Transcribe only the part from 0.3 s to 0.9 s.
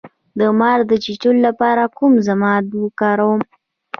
د مار